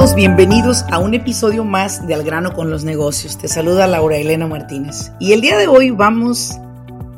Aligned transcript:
Todos? 0.00 0.14
Bienvenidos 0.14 0.84
a 0.90 0.98
un 0.98 1.12
episodio 1.12 1.62
más 1.62 2.06
de 2.06 2.14
Al 2.14 2.22
grano 2.22 2.54
con 2.54 2.70
los 2.70 2.84
negocios. 2.84 3.36
Te 3.36 3.48
saluda 3.48 3.86
Laura 3.86 4.16
Elena 4.16 4.46
Martínez. 4.46 5.12
Y 5.20 5.32
el 5.32 5.42
día 5.42 5.58
de 5.58 5.66
hoy 5.66 5.90
vamos 5.90 6.52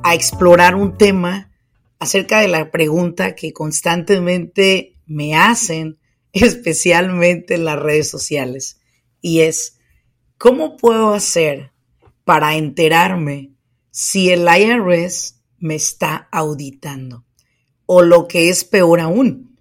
a 0.03 0.15
explorar 0.15 0.75
un 0.75 0.99
tema 0.99 1.53
acerca 2.01 2.41
de 2.41 2.49
la 2.49 2.73
pregunta 2.73 3.37
que 3.37 3.53
constantemente 3.53 4.97
me 5.07 5.37
hacen, 5.37 6.01
especialmente 6.33 7.55
en 7.55 7.67
las 7.67 7.79
redes 7.79 8.11
sociales. 8.11 8.81
Y 9.21 9.43
es, 9.43 9.79
¿cómo 10.37 10.77
puedo 10.77 11.15
hacer 11.15 11.71
para 12.25 12.57
enterarme 12.57 13.53
si 13.93 14.31
el 14.31 14.49
IRS 14.49 15.41
me 15.59 15.77
está 15.77 16.29
auditando? 16.33 17.25
O 17.87 18.03
lo 18.03 18.27
que 18.27 18.49
es 18.49 18.65
peor 18.65 18.99
aún, 18.99 19.52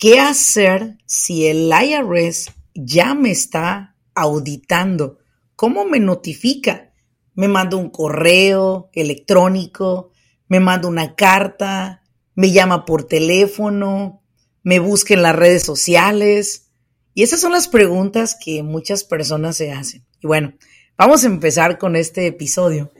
¿Qué 0.00 0.18
hacer 0.18 0.96
si 1.04 1.46
el 1.46 1.70
IRS 1.70 2.54
ya 2.74 3.12
me 3.12 3.30
está 3.30 3.98
auditando? 4.14 5.18
¿Cómo 5.56 5.84
me 5.84 6.00
notifica? 6.00 6.94
¿Me 7.34 7.48
manda 7.48 7.76
un 7.76 7.90
correo 7.90 8.88
electrónico? 8.94 10.10
¿Me 10.48 10.58
manda 10.58 10.88
una 10.88 11.16
carta? 11.16 12.02
¿Me 12.34 12.50
llama 12.50 12.86
por 12.86 13.04
teléfono? 13.04 14.22
¿Me 14.62 14.78
busca 14.78 15.12
en 15.12 15.20
las 15.20 15.36
redes 15.36 15.64
sociales? 15.64 16.70
Y 17.12 17.22
esas 17.22 17.40
son 17.40 17.52
las 17.52 17.68
preguntas 17.68 18.38
que 18.42 18.62
muchas 18.62 19.04
personas 19.04 19.58
se 19.58 19.70
hacen. 19.70 20.06
Y 20.22 20.26
bueno, 20.26 20.54
vamos 20.96 21.24
a 21.24 21.26
empezar 21.26 21.76
con 21.76 21.94
este 21.94 22.26
episodio. 22.26 22.90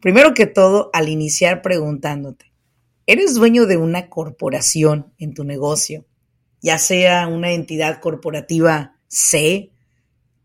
Primero 0.00 0.32
que 0.32 0.46
todo, 0.46 0.88
al 0.94 1.10
iniciar 1.10 1.60
preguntándote, 1.60 2.54
¿eres 3.04 3.34
dueño 3.34 3.66
de 3.66 3.76
una 3.76 4.08
corporación 4.08 5.12
en 5.18 5.34
tu 5.34 5.44
negocio? 5.44 6.06
Ya 6.62 6.78
sea 6.78 7.26
una 7.26 7.50
entidad 7.50 8.00
corporativa 8.00 8.96
C, 9.08 9.72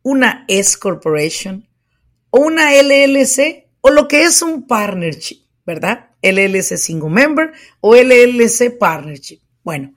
una 0.02 0.44
S 0.48 0.78
Corporation 0.78 1.68
o 2.32 2.40
una 2.40 2.74
LLC 2.74 3.68
o 3.82 3.92
lo 3.92 4.08
que 4.08 4.24
es 4.24 4.42
un 4.42 4.68
partnership, 4.68 5.44
¿verdad? 5.66 6.10
LLC 6.22 6.78
Single 6.78 7.10
Member 7.12 7.54
o 7.80 7.96
LLC 7.96 8.78
Partnership. 8.78 9.40
Bueno, 9.64 9.94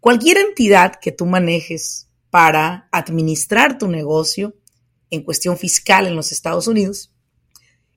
cualquier 0.00 0.38
entidad 0.38 0.94
que 1.00 1.12
tú 1.12 1.26
manejes 1.26 2.08
para 2.30 2.88
administrar 2.92 3.76
tu 3.76 3.88
negocio 3.88 4.54
en 5.10 5.22
cuestión 5.22 5.58
fiscal 5.58 6.06
en 6.06 6.16
los 6.16 6.32
Estados 6.32 6.66
Unidos, 6.66 7.12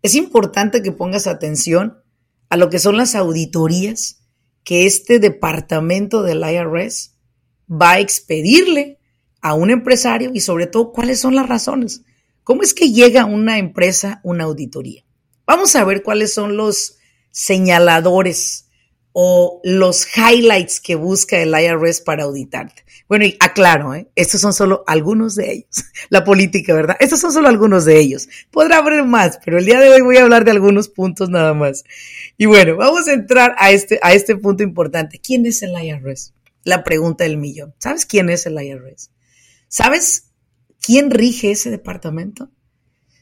es 0.01 0.15
importante 0.15 0.81
que 0.81 0.91
pongas 0.91 1.27
atención 1.27 2.01
a 2.49 2.57
lo 2.57 2.69
que 2.69 2.79
son 2.79 2.97
las 2.97 3.15
auditorías 3.15 4.21
que 4.63 4.85
este 4.85 5.19
departamento 5.19 6.23
del 6.23 6.43
IRS 6.43 7.16
va 7.69 7.93
a 7.93 7.99
expedirle 7.99 8.99
a 9.41 9.53
un 9.53 9.69
empresario 9.69 10.31
y 10.33 10.41
sobre 10.41 10.67
todo 10.67 10.91
cuáles 10.91 11.19
son 11.19 11.35
las 11.35 11.47
razones. 11.47 12.01
¿Cómo 12.43 12.63
es 12.63 12.73
que 12.73 12.91
llega 12.91 13.23
a 13.23 13.25
una 13.25 13.57
empresa 13.57 14.21
una 14.23 14.45
auditoría? 14.45 15.03
Vamos 15.45 15.75
a 15.75 15.83
ver 15.83 16.03
cuáles 16.03 16.33
son 16.33 16.57
los 16.57 16.97
señaladores 17.31 18.67
o 19.11 19.61
los 19.63 20.07
highlights 20.15 20.79
que 20.79 20.95
busca 20.95 21.39
el 21.39 21.49
IRS 21.49 22.01
para 22.01 22.23
auditarte. 22.23 22.83
Bueno, 23.07 23.25
y 23.25 23.37
aclaro, 23.39 23.95
¿eh? 23.95 24.09
estos 24.15 24.41
son 24.41 24.53
solo 24.53 24.83
algunos 24.85 25.35
de 25.35 25.51
ellos. 25.51 25.85
La 26.09 26.23
política, 26.23 26.73
¿verdad? 26.73 26.97
Estos 26.99 27.19
son 27.19 27.31
solo 27.31 27.47
algunos 27.47 27.85
de 27.85 27.99
ellos. 27.99 28.27
Podrá 28.51 28.77
haber 28.77 29.03
más, 29.05 29.39
pero 29.43 29.57
el 29.57 29.65
día 29.65 29.79
de 29.79 29.89
hoy 29.89 30.01
voy 30.01 30.17
a 30.17 30.23
hablar 30.23 30.43
de 30.45 30.51
algunos 30.51 30.89
puntos 30.89 31.29
nada 31.29 31.53
más. 31.53 31.83
Y 32.37 32.45
bueno, 32.45 32.75
vamos 32.75 33.07
a 33.07 33.13
entrar 33.13 33.55
a 33.57 33.71
este, 33.71 33.99
a 34.01 34.13
este 34.13 34.35
punto 34.35 34.63
importante. 34.63 35.19
¿Quién 35.19 35.45
es 35.45 35.63
el 35.63 35.71
IRS? 35.71 36.33
La 36.67 36.83
pregunta 36.83 37.23
del 37.23 37.37
millón. 37.37 37.73
¿Sabes 37.79 38.05
quién 38.05 38.29
es 38.29 38.45
el 38.45 38.61
IRS? 38.61 39.09
¿Sabes 39.69 40.31
quién 40.81 41.11
rige 41.11 41.51
ese 41.51 41.71
departamento? 41.71 42.51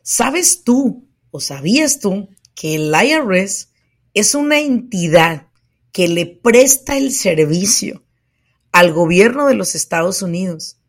¿Sabes 0.01 0.63
tú 0.63 1.07
o 1.29 1.39
sabías 1.39 1.99
tú 1.99 2.29
que 2.55 2.75
el 2.75 2.91
IRS 2.91 3.69
es 4.15 4.33
una 4.33 4.59
entidad 4.59 5.49
que 5.91 6.07
le 6.07 6.25
presta 6.25 6.97
el 6.97 7.11
servicio 7.11 8.03
al 8.71 8.91
gobierno 8.91 9.45
de 9.45 9.53
los 9.53 9.75
Estados 9.75 10.23
Unidos 10.23 10.79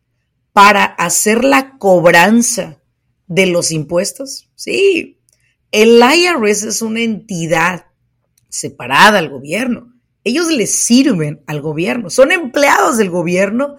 para 0.51 0.83
hacer 0.83 1.43
la 1.43 1.77
cobranza 1.77 2.81
de 3.27 3.45
los 3.45 3.71
impuestos? 3.71 4.49
Sí, 4.55 5.19
el 5.71 6.01
IRS 6.01 6.63
es 6.63 6.81
una 6.81 7.01
entidad 7.01 7.85
separada 8.49 9.19
al 9.19 9.29
gobierno 9.29 9.96
ellos 10.27 10.51
le 10.51 10.67
sirven 10.67 11.41
al 11.47 11.61
gobierno, 11.61 12.09
son 12.09 12.31
empleados 12.31 12.97
del 12.97 13.09
gobierno 13.09 13.77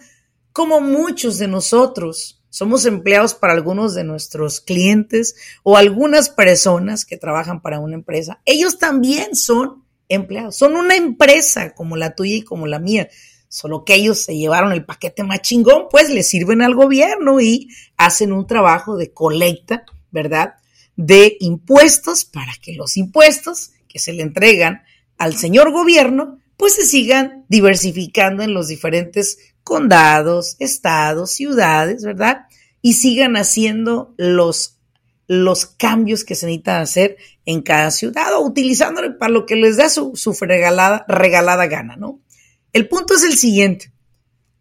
como 0.53 0.81
muchos 0.81 1.39
de 1.39 1.47
nosotros. 1.49 2.43
Somos 2.51 2.87
empleados 2.87 3.35
para 3.35 3.53
algunos 3.53 3.95
de 3.95 4.05
nuestros 4.05 4.61
clientes 4.61 5.37
o 5.63 5.77
algunas 5.77 6.31
personas 6.31 7.05
que 7.05 7.17
trabajan 7.17 7.61
para 7.61 7.79
una 7.79 7.95
empresa. 7.95 8.41
Ellos 8.45 8.79
también 8.79 9.37
son 9.37 9.85
empleados, 10.09 10.57
son 10.57 10.75
una 10.75 10.97
empresa 10.97 11.75
como 11.75 11.97
la 11.97 12.15
tuya 12.15 12.37
y 12.37 12.43
como 12.43 12.67
la 12.67 12.79
mía. 12.79 13.09
Solo 13.49 13.85
que 13.85 13.95
ellos 13.95 14.19
se 14.19 14.37
llevaron 14.37 14.73
el 14.73 14.85
paquete 14.85 15.23
más 15.23 15.43
chingón, 15.43 15.85
pues 15.91 16.11
le 16.11 16.23
sirven 16.23 16.63
al 16.63 16.75
gobierno 16.75 17.41
y 17.41 17.69
hacen 17.97 18.33
un 18.33 18.47
trabajo 18.47 18.97
de 18.97 19.13
colecta, 19.13 19.85
¿verdad? 20.11 20.55
De 20.97 21.37
impuestos 21.41 22.25
para 22.25 22.53
que 22.61 22.75
los 22.75 22.97
impuestos 22.97 23.73
que 23.87 23.99
se 23.99 24.13
le 24.13 24.23
entregan 24.23 24.83
al 25.19 25.37
señor 25.37 25.73
gobierno, 25.73 26.39
pues 26.57 26.75
se 26.75 26.87
sigan 26.87 27.45
diversificando 27.49 28.43
en 28.43 28.55
los 28.55 28.69
diferentes 28.69 29.39
condados, 29.63 30.57
estados, 30.59 31.33
ciudades, 31.33 32.03
¿verdad? 32.03 32.47
Y 32.81 32.95
sigan 32.95 33.37
haciendo 33.37 34.15
los, 34.17 34.79
los 35.27 35.67
cambios 35.67 36.25
que 36.25 36.35
se 36.35 36.47
necesitan 36.47 36.81
hacer 36.81 37.17
en 37.45 37.63
cada 37.63 37.91
ciudad 37.91 38.35
o 38.35 38.41
utilizándolo 38.41 39.19
para 39.19 39.33
lo 39.33 39.47
que 39.47 39.57
les 39.57 39.77
da 39.77 39.89
su, 39.89 40.13
su 40.15 40.33
regalada, 40.33 41.05
regalada 41.09 41.67
gana, 41.67 41.97
¿no? 41.97 42.21
El 42.73 42.89
punto 42.89 43.15
es 43.15 43.25
el 43.25 43.37
siguiente. 43.37 43.93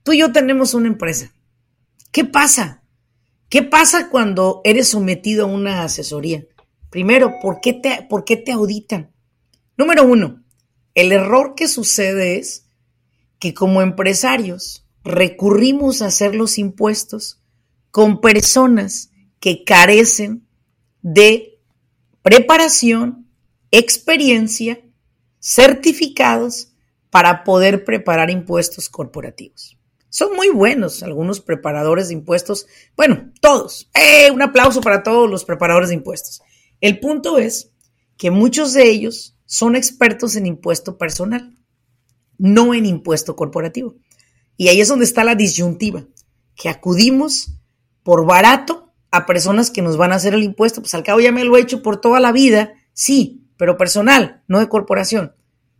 Tú 0.03 0.13
y 0.13 0.19
yo 0.19 0.31
tenemos 0.31 0.73
una 0.73 0.87
empresa. 0.87 1.33
¿Qué 2.11 2.25
pasa? 2.25 2.83
¿Qué 3.49 3.63
pasa 3.63 4.09
cuando 4.09 4.61
eres 4.63 4.89
sometido 4.89 5.45
a 5.45 5.49
una 5.49 5.83
asesoría? 5.83 6.45
Primero, 6.89 7.33
¿por 7.41 7.59
qué 7.61 7.73
te, 7.73 8.05
por 8.09 8.25
qué 8.25 8.37
te 8.37 8.51
auditan? 8.51 9.11
Número 9.77 10.03
uno, 10.05 10.43
el 10.97 11.11
error 11.11 11.53
que 11.53 11.67
sucede 11.67 12.39
es 12.39 12.65
que 13.37 13.53
como 13.53 13.83
empresarios 13.83 14.83
recurrimos 15.03 16.01
a 16.01 16.07
hacer 16.07 16.33
los 16.33 16.57
impuestos 16.57 17.39
con 17.91 18.19
personas 18.19 19.11
que 19.39 19.63
carecen 19.63 20.47
de 21.03 21.59
preparación, 22.23 23.27
experiencia, 23.69 24.81
certificados 25.39 26.73
para 27.11 27.43
poder 27.43 27.85
preparar 27.85 28.31
impuestos 28.31 28.89
corporativos. 28.89 29.77
Son 30.09 30.35
muy 30.35 30.49
buenos 30.49 31.03
algunos 31.03 31.41
preparadores 31.41 32.07
de 32.07 32.15
impuestos. 32.15 32.65
Bueno, 32.95 33.31
todos. 33.39 33.87
¡Eh! 33.93 34.31
Un 34.31 34.41
aplauso 34.41 34.81
para 34.81 35.03
todos 35.03 35.29
los 35.29 35.45
preparadores 35.45 35.89
de 35.89 35.95
impuestos. 35.95 36.41
El 36.81 36.99
punto 36.99 37.37
es 37.37 37.71
que 38.17 38.31
muchos 38.31 38.73
de 38.73 38.89
ellos 38.89 39.36
son 39.47 39.75
expertos 39.75 40.35
en 40.35 40.45
impuesto 40.45 40.99
personal, 40.99 41.57
no 42.37 42.75
en 42.75 42.85
impuesto 42.85 43.35
corporativo. 43.35 43.95
Y 44.57 44.67
ahí 44.67 44.81
es 44.81 44.89
donde 44.89 45.05
está 45.05 45.23
la 45.23 45.35
disyuntiva, 45.35 46.05
que 46.55 46.69
acudimos 46.69 47.53
por 48.03 48.25
barato 48.25 48.93
a 49.09 49.25
personas 49.25 49.71
que 49.71 49.81
nos 49.81 49.97
van 49.97 50.11
a 50.11 50.15
hacer 50.15 50.33
el 50.33 50.43
impuesto, 50.43 50.81
pues 50.81 50.93
al 50.93 51.03
cabo 51.03 51.21
ya 51.21 51.31
me 51.31 51.45
lo 51.45 51.57
he 51.57 51.61
hecho 51.61 51.81
por 51.81 52.01
toda 52.01 52.19
la 52.19 52.31
vida, 52.31 52.73
sí, 52.93 53.47
pero 53.57 53.77
personal, 53.77 54.43
no 54.47 54.59
de 54.59 54.69
corporación. 54.69 55.33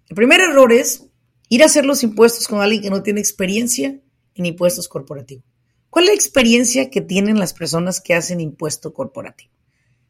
El 0.08 0.16
primer 0.16 0.40
error 0.40 0.72
es 0.72 1.10
ir 1.50 1.62
a 1.62 1.66
hacer 1.66 1.86
los 1.86 2.04
impuestos 2.04 2.48
con 2.48 2.62
alguien 2.62 2.82
que 2.82 2.90
no 2.90 3.04
tiene 3.04 3.20
experiencia 3.20 4.00
en 4.36 4.46
impuestos 4.46 4.88
corporativos. 4.88 5.44
¿Cuál 5.90 6.06
es 6.06 6.10
la 6.10 6.16
experiencia 6.16 6.90
que 6.90 7.02
tienen 7.02 7.40
las 7.40 7.54
personas 7.54 8.00
que 8.00 8.14
hacen 8.14 8.40
impuesto 8.40 8.94
corporativo? 8.94 9.52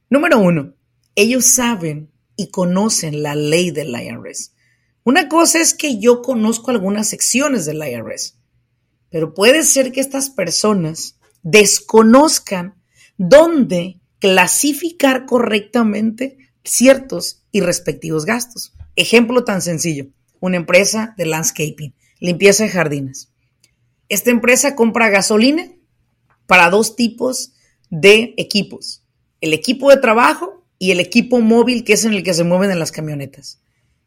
Número 0.09 0.39
uno, 0.39 0.75
ellos 1.15 1.45
saben 1.45 2.11
y 2.37 2.49
conocen 2.49 3.21
la 3.23 3.35
ley 3.35 3.71
del 3.71 3.89
IRS. 3.89 4.53
Una 5.03 5.27
cosa 5.27 5.59
es 5.59 5.73
que 5.73 5.99
yo 5.99 6.21
conozco 6.21 6.71
algunas 6.71 7.09
secciones 7.09 7.65
del 7.65 7.81
IRS, 7.85 8.37
pero 9.09 9.33
puede 9.33 9.63
ser 9.63 9.91
que 9.91 9.99
estas 9.99 10.29
personas 10.29 11.17
desconozcan 11.43 12.75
dónde 13.17 13.99
clasificar 14.19 15.25
correctamente 15.25 16.37
ciertos 16.63 17.43
y 17.51 17.61
respectivos 17.61 18.25
gastos. 18.25 18.73
Ejemplo 18.95 19.43
tan 19.43 19.61
sencillo, 19.61 20.07
una 20.39 20.57
empresa 20.57 21.13
de 21.17 21.25
landscaping, 21.25 21.95
limpieza 22.19 22.63
de 22.63 22.69
jardines. 22.69 23.31
Esta 24.09 24.31
empresa 24.31 24.75
compra 24.75 25.09
gasolina 25.09 25.71
para 26.45 26.69
dos 26.69 26.95
tipos 26.95 27.53
de 27.89 28.33
equipos, 28.37 29.03
el 29.41 29.53
equipo 29.53 29.89
de 29.89 29.97
trabajo 29.97 30.56
y 30.79 30.91
el 30.91 30.99
equipo 30.99 31.41
móvil 31.41 31.83
que 31.83 31.93
es 31.93 32.05
en 32.05 32.13
el 32.13 32.23
que 32.23 32.33
se 32.33 32.43
mueven 32.43 32.71
en 32.71 32.79
las 32.79 32.91
camionetas. 32.91 33.61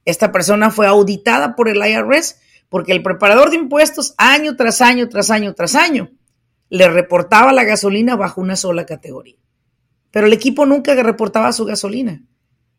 Esta 0.05 0.33
persona 0.33 0.71
fue 0.71 0.87
auditada 0.87 1.57
por 1.57 1.69
el 1.69 1.85
IRS 1.85 2.37
porque 2.69 2.93
el 2.93 3.03
preparador 3.03 3.51
de 3.51 3.57
impuestos 3.57 4.15
año 4.17 4.57
tras 4.57 4.81
año, 4.81 5.09
tras 5.09 5.31
año, 5.31 5.55
tras 5.55 5.75
año, 5.75 6.11
le 6.69 6.89
reportaba 6.89 7.53
la 7.53 7.65
gasolina 7.65 8.17
bajo 8.17 8.41
una 8.41 8.57
sola 8.57 8.87
categoría. 8.87 9.37
Pero 10.11 10.27
el 10.27 10.33
equipo 10.33 10.67
nunca 10.67 10.95
reportaba 10.95 11.53
su 11.53 11.65
gasolina. 11.65 12.25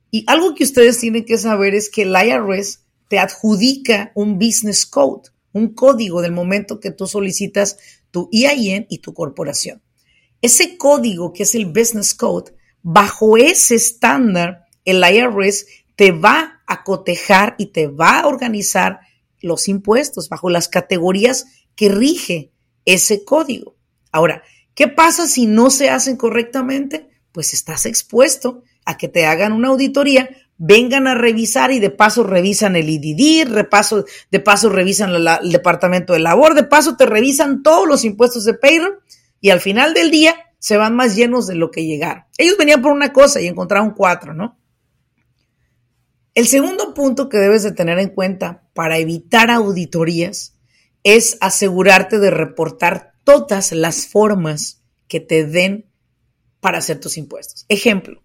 Y 0.09 0.23
algo 0.27 0.55
que 0.55 0.63
ustedes 0.63 0.99
tienen 0.99 1.25
que 1.25 1.37
saber 1.37 1.75
es 1.75 1.89
que 1.89 2.03
el 2.03 2.15
IRS 2.15 2.79
te 3.07 3.19
adjudica 3.19 4.11
un 4.15 4.39
business 4.39 4.85
code, 4.85 5.29
un 5.51 5.73
código 5.73 6.21
del 6.21 6.31
momento 6.31 6.79
que 6.79 6.91
tú 6.91 7.07
solicitas 7.07 7.77
tu 8.11 8.29
EIN 8.31 8.87
y 8.89 8.99
tu 8.99 9.13
corporación. 9.13 9.81
Ese 10.41 10.77
código 10.77 11.33
que 11.33 11.43
es 11.43 11.55
el 11.55 11.65
business 11.65 12.13
code, 12.13 12.53
bajo 12.83 13.37
ese 13.37 13.75
estándar, 13.75 14.65
el 14.85 15.03
IRS 15.03 15.65
te 15.95 16.11
va 16.11 16.61
a 16.65 16.83
cotejar 16.83 17.55
y 17.57 17.67
te 17.67 17.87
va 17.87 18.19
a 18.19 18.27
organizar 18.27 19.01
los 19.41 19.67
impuestos 19.67 20.29
bajo 20.29 20.49
las 20.49 20.67
categorías 20.67 21.45
que 21.75 21.89
rige 21.89 22.51
ese 22.85 23.23
código. 23.23 23.75
Ahora, 24.11 24.43
¿qué 24.73 24.87
pasa 24.87 25.27
si 25.27 25.47
no 25.47 25.69
se 25.69 25.89
hacen 25.89 26.17
correctamente? 26.17 27.09
Pues 27.31 27.53
estás 27.53 27.85
expuesto 27.85 28.63
a 28.85 28.97
que 28.97 29.07
te 29.07 29.25
hagan 29.25 29.53
una 29.53 29.69
auditoría, 29.69 30.29
vengan 30.57 31.07
a 31.07 31.15
revisar 31.15 31.71
y 31.71 31.79
de 31.79 31.89
paso 31.89 32.23
revisan 32.23 32.75
el 32.75 32.89
IDD, 32.89 33.49
repaso, 33.49 34.05
de 34.29 34.39
paso 34.39 34.69
revisan 34.69 35.11
el 35.13 35.51
departamento 35.51 36.13
de 36.13 36.19
labor, 36.19 36.53
de 36.53 36.63
paso 36.63 36.97
te 36.97 37.05
revisan 37.05 37.63
todos 37.63 37.87
los 37.87 38.03
impuestos 38.05 38.45
de 38.45 38.53
payroll 38.53 38.99
y 39.39 39.49
al 39.49 39.59
final 39.59 39.93
del 39.93 40.11
día 40.11 40.50
se 40.61 40.77
van 40.77 40.95
más 40.95 41.15
llenos 41.15 41.47
de 41.47 41.55
lo 41.55 41.71
que 41.71 41.85
llegaron. 41.85 42.23
Ellos 42.37 42.55
venían 42.55 42.83
por 42.83 42.91
una 42.91 43.11
cosa 43.11 43.41
y 43.41 43.47
encontraron 43.47 43.95
cuatro, 43.95 44.35
¿no? 44.35 44.59
El 46.35 46.47
segundo 46.47 46.93
punto 46.93 47.29
que 47.29 47.39
debes 47.39 47.63
de 47.63 47.71
tener 47.71 47.97
en 47.97 48.09
cuenta 48.09 48.69
para 48.75 48.99
evitar 48.99 49.49
auditorías 49.49 50.55
es 51.03 51.35
asegurarte 51.41 52.19
de 52.19 52.29
reportar 52.29 53.13
todas 53.23 53.71
las 53.71 54.05
formas 54.05 54.83
que 55.07 55.19
te 55.19 55.47
den 55.47 55.89
para 56.59 56.77
hacer 56.77 56.99
tus 56.99 57.17
impuestos. 57.17 57.65
Ejemplo, 57.67 58.21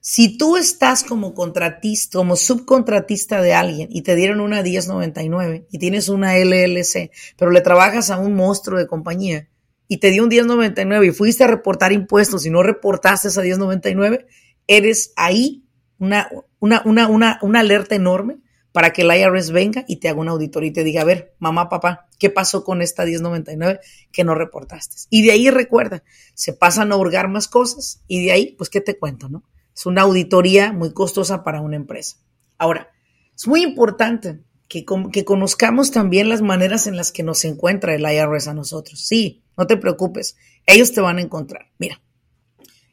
si 0.00 0.38
tú 0.38 0.56
estás 0.56 1.04
como 1.04 1.34
contratista, 1.34 2.16
como 2.16 2.36
subcontratista 2.36 3.42
de 3.42 3.52
alguien 3.52 3.88
y 3.92 4.00
te 4.00 4.14
dieron 4.16 4.40
una 4.40 4.62
1099 4.62 5.66
y 5.70 5.78
tienes 5.78 6.08
una 6.08 6.38
LLC, 6.38 7.10
pero 7.36 7.50
le 7.50 7.60
trabajas 7.60 8.08
a 8.08 8.16
un 8.16 8.34
monstruo 8.34 8.78
de 8.78 8.86
compañía 8.86 9.50
y 9.88 9.98
te 9.98 10.10
dio 10.10 10.22
un 10.22 10.28
1099 10.28 11.06
y 11.06 11.10
fuiste 11.12 11.44
a 11.44 11.48
reportar 11.48 11.92
impuestos 11.92 12.46
y 12.46 12.50
no 12.50 12.62
reportaste 12.62 13.28
esa 13.28 13.42
1099, 13.42 14.26
eres 14.66 15.12
ahí 15.16 15.64
una, 15.98 16.28
una, 16.58 16.82
una, 16.84 17.08
una, 17.08 17.38
una 17.42 17.60
alerta 17.60 17.94
enorme 17.94 18.38
para 18.72 18.92
que 18.92 19.02
el 19.02 19.10
IRS 19.10 19.52
venga 19.52 19.86
y 19.88 19.96
te 19.96 20.10
haga 20.10 20.20
una 20.20 20.32
auditoría 20.32 20.68
y 20.68 20.72
te 20.72 20.84
diga, 20.84 21.00
a 21.00 21.06
ver, 21.06 21.34
mamá, 21.38 21.70
papá, 21.70 22.08
¿qué 22.18 22.28
pasó 22.28 22.62
con 22.62 22.82
esta 22.82 23.06
1099 23.06 23.80
que 24.12 24.22
no 24.22 24.34
reportaste? 24.34 24.96
Y 25.08 25.24
de 25.24 25.32
ahí 25.32 25.48
recuerda, 25.48 26.02
se 26.34 26.52
pasan 26.52 26.92
a 26.92 26.96
hurgar 26.96 27.28
más 27.28 27.48
cosas 27.48 28.02
y 28.06 28.26
de 28.26 28.32
ahí, 28.32 28.54
pues, 28.58 28.68
¿qué 28.68 28.82
te 28.82 28.98
cuento, 28.98 29.30
no? 29.30 29.44
Es 29.74 29.86
una 29.86 30.02
auditoría 30.02 30.72
muy 30.72 30.92
costosa 30.92 31.42
para 31.42 31.62
una 31.62 31.76
empresa. 31.76 32.18
Ahora, 32.58 32.90
es 33.34 33.46
muy 33.48 33.62
importante 33.62 34.40
que, 34.68 34.84
que 35.10 35.24
conozcamos 35.24 35.90
también 35.90 36.28
las 36.28 36.42
maneras 36.42 36.86
en 36.86 36.96
las 36.96 37.12
que 37.12 37.22
nos 37.22 37.46
encuentra 37.46 37.94
el 37.94 38.02
IRS 38.02 38.48
a 38.48 38.54
nosotros. 38.54 39.00
Sí, 39.00 39.42
no 39.56 39.66
te 39.66 39.76
preocupes, 39.76 40.36
ellos 40.66 40.92
te 40.92 41.00
van 41.00 41.18
a 41.18 41.22
encontrar. 41.22 41.70
Mira, 41.78 42.00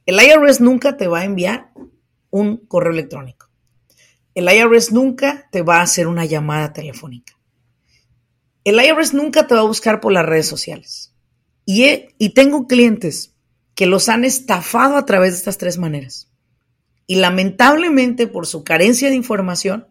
el 0.06 0.20
IRS 0.22 0.62
nunca 0.62 0.98
te 0.98 1.08
va 1.08 1.20
a 1.20 1.26
enviar 1.26 1.72
un 2.30 2.58
correo 2.58 2.92
electrónico. 2.92 3.50
El 4.36 4.52
IRS 4.52 4.92
nunca 4.92 5.48
te 5.52 5.62
va 5.62 5.78
a 5.78 5.84
hacer 5.84 6.08
una 6.08 6.26
llamada 6.26 6.74
telefónica. 6.74 7.34
El 8.64 8.84
IRS 8.84 9.14
nunca 9.14 9.48
te 9.48 9.56
va 9.56 9.62
a 9.62 9.66
buscar 9.66 10.00
por 10.00 10.12
las 10.12 10.26
redes 10.26 10.48
sociales. 10.48 11.14
Y, 11.66 12.08
y 12.18 12.30
tengo 12.34 12.68
clientes 12.68 13.36
que 13.76 13.86
los 13.86 14.10
han 14.10 14.26
estafado 14.26 14.98
a 14.98 15.06
través 15.06 15.32
de 15.32 15.38
estas 15.38 15.58
tres 15.58 15.78
maneras 15.78 16.34
y 17.08 17.16
lamentablemente 17.16 18.28
por 18.28 18.48
su 18.48 18.64
carencia 18.64 19.10
de 19.10 19.16
información, 19.16 19.88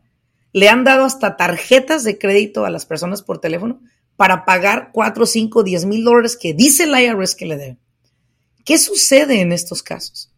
le 0.53 0.69
han 0.69 0.85
dado 0.85 1.05
hasta 1.05 1.37
tarjetas 1.37 2.05
de 2.05 2.19
crédito 2.19 2.65
a 2.65 2.71
las 2.71 2.87
personas 2.87 3.23
por 3.23 3.41
teléfono 3.41 3.81
para 4.17 4.45
pagar 4.45 4.91
4, 4.93 5.27
5, 5.27 5.63
10 5.63 5.85
mil 5.87 6.05
dólares 6.05 6.37
que 6.37 6.55
dice 6.55 6.85
el 6.85 6.99
IRS 6.99 7.35
que 7.35 7.47
le 7.47 7.57
deben. 7.57 7.79
¿Qué 8.65 8.79
sucede 8.79 9.41
en 9.41 9.53
estos 9.53 9.83
casos? 9.83 10.33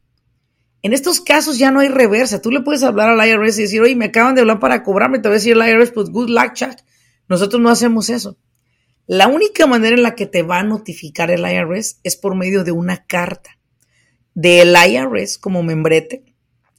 En 0.82 0.92
estos 0.92 1.20
casos 1.20 1.58
ya 1.58 1.70
no 1.70 1.80
hay 1.80 1.88
reversa. 1.88 2.42
Tú 2.42 2.50
le 2.50 2.60
puedes 2.60 2.82
hablar 2.82 3.08
al 3.08 3.28
IRS 3.28 3.58
y 3.58 3.62
decir, 3.62 3.80
oye, 3.80 3.96
me 3.96 4.06
acaban 4.06 4.34
de 4.34 4.42
hablar 4.42 4.60
para 4.60 4.82
cobrarme. 4.82 5.18
Te 5.18 5.28
va 5.28 5.34
a 5.34 5.38
decir 5.38 5.56
el 5.56 5.66
IRS, 5.66 5.92
pues 5.92 6.10
good 6.10 6.28
luck, 6.28 6.52
Chuck. 6.52 6.76
Nosotros 7.28 7.60
no 7.60 7.70
hacemos 7.70 8.10
eso. 8.10 8.36
La 9.06 9.28
única 9.28 9.66
manera 9.66 9.96
en 9.96 10.02
la 10.02 10.14
que 10.14 10.26
te 10.26 10.42
va 10.42 10.58
a 10.58 10.64
notificar 10.64 11.30
el 11.30 11.40
IRS 11.40 12.00
es 12.02 12.16
por 12.16 12.34
medio 12.34 12.64
de 12.64 12.72
una 12.72 13.04
carta 13.04 13.58
del 14.34 14.74
IRS 14.74 15.38
como 15.38 15.62
membrete 15.62 16.24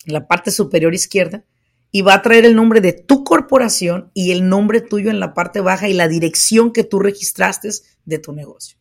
en 0.05 0.13
la 0.13 0.27
parte 0.27 0.51
superior 0.51 0.93
izquierda 0.93 1.43
y 1.95 2.01
va 2.01 2.15
a 2.15 2.21
traer 2.21 2.43
el 2.43 2.57
nombre 2.57 2.81
de 2.81 2.91
tu 2.91 3.23
corporación 3.23 4.11
y 4.13 4.31
el 4.33 4.49
nombre 4.49 4.81
tuyo 4.81 5.09
en 5.09 5.21
la 5.21 5.33
parte 5.33 5.61
baja 5.61 5.87
y 5.87 5.93
la 5.93 6.09
dirección 6.09 6.73
que 6.73 6.83
tú 6.83 6.99
registraste 6.99 7.69
de 8.03 8.19
tu 8.19 8.33
negocio. 8.33 8.77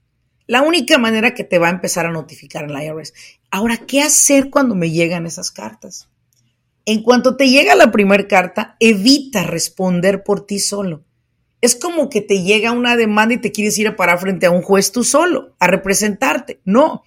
La 0.48 0.62
única 0.62 0.98
manera 0.98 1.32
que 1.32 1.44
te 1.44 1.60
va 1.60 1.68
a 1.68 1.70
empezar 1.70 2.06
a 2.06 2.10
notificar 2.10 2.64
el 2.64 2.76
IRS. 2.76 3.14
Ahora, 3.52 3.76
¿qué 3.76 4.00
hacer 4.00 4.50
cuando 4.50 4.74
me 4.74 4.90
llegan 4.90 5.26
esas 5.26 5.52
cartas? 5.52 6.08
En 6.86 7.04
cuanto 7.04 7.36
te 7.36 7.50
llega 7.50 7.76
la 7.76 7.92
primera 7.92 8.26
carta, 8.26 8.74
evita 8.80 9.44
responder 9.44 10.24
por 10.24 10.44
ti 10.44 10.58
solo. 10.58 11.04
Es 11.60 11.76
como 11.76 12.08
que 12.08 12.20
te 12.20 12.42
llega 12.42 12.72
una 12.72 12.96
demanda 12.96 13.34
y 13.34 13.40
te 13.40 13.52
quieres 13.52 13.78
ir 13.78 13.86
a 13.86 13.94
parar 13.94 14.18
frente 14.18 14.46
a 14.46 14.50
un 14.50 14.62
juez 14.62 14.90
tú 14.90 15.04
solo, 15.04 15.54
a 15.60 15.68
representarte. 15.68 16.62
No, 16.64 17.04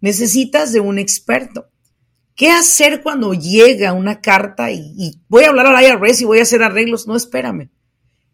necesitas 0.00 0.72
de 0.72 0.80
un 0.80 0.98
experto. 0.98 1.68
¿Qué 2.34 2.50
hacer 2.50 3.00
cuando 3.02 3.32
llega 3.32 3.92
una 3.92 4.20
carta 4.20 4.72
y, 4.72 5.20
voy 5.28 5.44
a 5.44 5.50
hablar 5.50 5.66
al 5.66 5.84
IRS 5.84 6.22
y 6.22 6.24
voy 6.24 6.40
a 6.40 6.42
hacer 6.42 6.64
arreglos? 6.64 7.06
No, 7.06 7.14
espérame. 7.14 7.70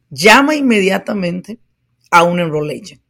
Llama 0.08 0.54
inmediatamente 0.54 1.60
a 2.10 2.22
un 2.22 2.40
enroll 2.40 2.70
agent. 2.70 3.02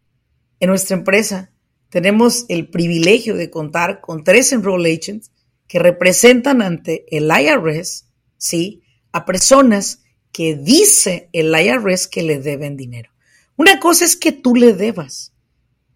En 0.59 0.68
nuestra 0.68 0.97
empresa 0.97 1.52
tenemos 1.90 2.44
el 2.49 2.68
privilegio 2.68 3.37
de 3.37 3.50
contar 3.50 4.00
con 4.00 4.25
tres 4.25 4.52
enroll 4.52 4.85
agents 4.85 5.30
que 5.68 5.78
representan 5.78 6.61
ante 6.61 7.06
el 7.16 7.30
IRS, 7.30 8.06
¿sí? 8.37 8.82
A 9.12 9.25
personas 9.25 10.02
que 10.32 10.56
dice 10.56 11.28
el 11.32 11.54
IRS 11.54 12.09
que 12.09 12.23
le 12.23 12.40
deben 12.40 12.76
dinero. 12.76 13.11
Una 13.56 13.78
cosa 13.78 14.04
es 14.04 14.16
que 14.16 14.32
tú 14.32 14.56
le 14.56 14.75
debas 14.75 15.32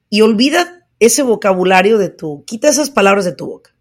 y 0.09 0.21
olvida 0.21 0.87
ese 1.01 1.25
vocabulario 1.25 1.99
de 1.99 2.11
tu, 2.11 2.45
quita 2.45 2.69
esas 2.69 2.91
palabras 2.91 3.25
de 3.25 3.33
tu 3.33 3.47
boca. 3.47 3.74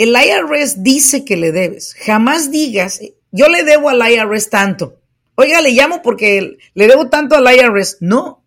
El 0.00 0.16
IRS 0.16 0.82
dice 0.82 1.26
que 1.26 1.36
le 1.36 1.52
debes. 1.52 1.92
Jamás 1.92 2.50
digas, 2.50 3.02
yo 3.32 3.50
le 3.50 3.64
debo 3.64 3.90
al 3.90 4.00
IRS 4.10 4.48
tanto. 4.48 4.98
Oiga, 5.34 5.60
le 5.60 5.72
llamo 5.72 6.00
porque 6.00 6.56
le 6.72 6.86
debo 6.86 7.10
tanto 7.10 7.36
al 7.36 7.54
IRS. 7.54 7.98
No. 8.00 8.42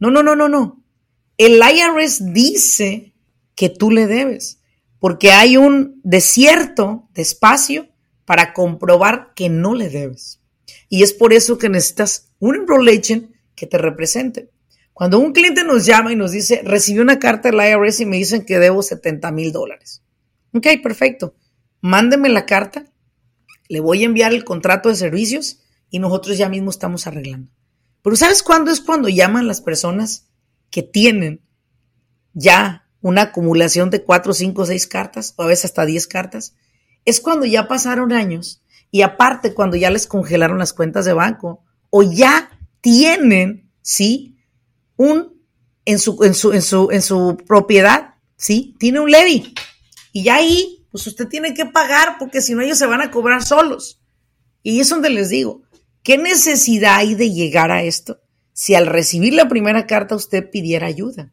No, 0.00 0.10
no, 0.10 0.22
no, 0.22 0.36
no, 0.36 0.50
no. 0.50 0.84
El 1.38 1.62
IRS 1.62 2.34
dice 2.34 3.14
que 3.54 3.70
tú 3.70 3.90
le 3.90 4.06
debes 4.06 4.60
porque 4.98 5.30
hay 5.30 5.56
un 5.56 5.98
desierto 6.04 7.08
de 7.14 7.22
espacio 7.22 7.88
para 8.26 8.52
comprobar 8.52 9.32
que 9.34 9.48
no 9.48 9.74
le 9.74 9.88
debes. 9.88 10.42
Y 10.90 11.04
es 11.04 11.14
por 11.14 11.32
eso 11.32 11.56
que 11.56 11.70
necesitas 11.70 12.32
un 12.38 12.54
enroll 12.54 13.00
que 13.54 13.66
te 13.66 13.78
represente. 13.78 14.50
Cuando 14.92 15.20
un 15.20 15.32
cliente 15.32 15.64
nos 15.64 15.86
llama 15.86 16.12
y 16.12 16.16
nos 16.16 16.32
dice, 16.32 16.60
recibí 16.62 16.98
una 16.98 17.18
carta 17.18 17.50
del 17.50 17.66
IRS 17.66 18.00
y 18.00 18.04
me 18.04 18.18
dicen 18.18 18.44
que 18.44 18.58
debo 18.58 18.82
70 18.82 19.32
mil 19.32 19.52
dólares. 19.52 20.02
Ok, 20.52 20.66
perfecto. 20.82 21.34
Mándeme 21.80 22.28
la 22.28 22.46
carta, 22.46 22.84
le 23.68 23.80
voy 23.80 24.02
a 24.02 24.06
enviar 24.06 24.32
el 24.32 24.44
contrato 24.44 24.88
de 24.88 24.96
servicios 24.96 25.60
y 25.90 25.98
nosotros 25.98 26.36
ya 26.36 26.48
mismo 26.48 26.70
estamos 26.70 27.06
arreglando. 27.06 27.50
Pero 28.02 28.16
¿sabes 28.16 28.42
cuándo 28.42 28.70
es 28.70 28.80
cuando 28.80 29.08
llaman 29.08 29.46
las 29.46 29.60
personas 29.60 30.28
que 30.70 30.82
tienen 30.82 31.42
ya 32.32 32.88
una 33.00 33.22
acumulación 33.22 33.90
de 33.90 34.02
cuatro, 34.02 34.34
cinco, 34.34 34.66
seis 34.66 34.86
cartas 34.86 35.34
o 35.36 35.42
a 35.42 35.46
veces 35.46 35.66
hasta 35.66 35.86
diez 35.86 36.06
cartas? 36.06 36.54
Es 37.04 37.20
cuando 37.20 37.46
ya 37.46 37.68
pasaron 37.68 38.12
años 38.12 38.62
y 38.90 39.02
aparte 39.02 39.54
cuando 39.54 39.76
ya 39.76 39.90
les 39.90 40.06
congelaron 40.06 40.58
las 40.58 40.72
cuentas 40.72 41.04
de 41.04 41.12
banco 41.12 41.62
o 41.90 42.02
ya 42.02 42.50
tienen, 42.80 43.70
¿sí? 43.82 44.38
Un, 44.96 45.40
en 45.84 45.98
su, 45.98 46.22
en 46.24 46.34
su, 46.34 46.52
en 46.52 46.62
su, 46.62 46.90
en 46.90 47.02
su 47.02 47.36
propiedad, 47.46 48.14
¿sí? 48.36 48.74
Tiene 48.78 49.00
un 49.00 49.10
levy. 49.10 49.54
Y 50.12 50.24
ya 50.24 50.36
ahí, 50.36 50.86
pues 50.90 51.06
usted 51.06 51.28
tiene 51.28 51.54
que 51.54 51.66
pagar 51.66 52.16
porque 52.18 52.40
si 52.40 52.54
no 52.54 52.62
ellos 52.62 52.78
se 52.78 52.86
van 52.86 53.00
a 53.00 53.10
cobrar 53.10 53.42
solos. 53.42 54.00
Y 54.62 54.80
es 54.80 54.88
donde 54.88 55.10
les 55.10 55.28
digo, 55.30 55.62
¿qué 56.02 56.18
necesidad 56.18 56.96
hay 56.96 57.14
de 57.14 57.30
llegar 57.30 57.70
a 57.70 57.82
esto 57.82 58.20
si 58.52 58.74
al 58.74 58.86
recibir 58.86 59.34
la 59.34 59.48
primera 59.48 59.86
carta 59.86 60.16
usted 60.16 60.50
pidiera 60.50 60.86
ayuda? 60.86 61.32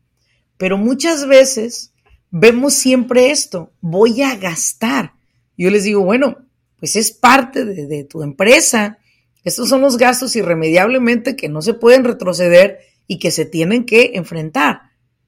Pero 0.57 0.77
muchas 0.77 1.27
veces 1.27 1.93
vemos 2.31 2.73
siempre 2.73 3.31
esto, 3.31 3.73
voy 3.81 4.21
a 4.21 4.35
gastar. 4.35 5.13
Yo 5.57 5.69
les 5.69 5.83
digo, 5.83 6.03
bueno, 6.03 6.37
pues 6.79 6.95
es 6.95 7.11
parte 7.11 7.65
de, 7.65 8.03
tu 8.03 8.21
empresa. 8.21 8.99
Estos 9.43 9.69
son 9.69 9.81
los 9.81 9.97
gastos 9.97 10.35
irremediablemente 10.35 11.35
que 11.35 11.49
no 11.49 11.61
se 11.61 11.73
pueden 11.73 12.03
retroceder 12.03 12.79
y 13.07 13.19
que 13.19 13.31
se 13.31 13.45
tienen 13.45 13.85
que 13.85 14.11
enfrentar. 14.15 14.81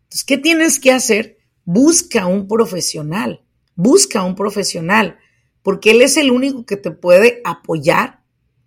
Entonces, 0.03 0.23
¿qué 0.23 0.37
tienes 0.37 0.79
que 0.79 0.91
hacer? 0.91 1.38
Busca 1.71 2.25
un 2.25 2.47
profesional, 2.47 3.43
busca 3.75 4.23
un 4.23 4.33
profesional, 4.33 5.19
porque 5.61 5.91
él 5.91 6.01
es 6.01 6.17
el 6.17 6.31
único 6.31 6.65
que 6.65 6.77
te 6.77 6.89
puede 6.89 7.41
apoyar 7.43 8.23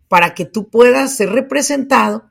para 0.07 0.35
que 0.35 0.45
tú 0.45 0.69
puedas 0.69 1.17
ser 1.17 1.31
representado 1.31 2.31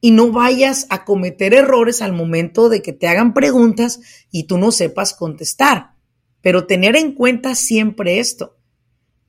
y 0.00 0.12
no 0.12 0.30
vayas 0.30 0.86
a 0.88 1.04
cometer 1.04 1.52
errores 1.52 2.00
al 2.00 2.12
momento 2.12 2.68
de 2.68 2.80
que 2.80 2.92
te 2.92 3.08
hagan 3.08 3.34
preguntas 3.34 3.98
y 4.30 4.44
tú 4.44 4.56
no 4.56 4.70
sepas 4.70 5.14
contestar. 5.14 5.94
Pero 6.42 6.68
tener 6.68 6.94
en 6.94 7.12
cuenta 7.12 7.56
siempre 7.56 8.20
esto 8.20 8.56